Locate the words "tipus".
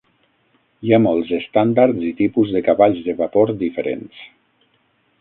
2.23-2.57